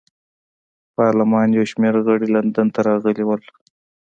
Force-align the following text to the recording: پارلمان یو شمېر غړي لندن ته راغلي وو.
پارلمان 0.97 1.47
یو 1.57 1.65
شمېر 1.71 1.93
غړي 2.05 2.27
لندن 2.35 2.67
ته 2.73 2.79
راغلي 2.87 3.23
وو. 3.25 3.37